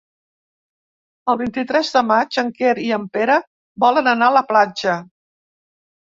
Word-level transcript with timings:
El 1.33 1.35
vint-i-tres 1.41 1.91
de 1.97 2.01
maig 2.11 2.39
en 2.41 2.49
Quer 2.61 2.71
i 2.85 2.89
en 2.97 3.05
Pere 3.17 3.35
volen 3.83 4.09
anar 4.13 4.31
a 4.31 4.35
la 4.39 4.43
platja. 4.53 4.97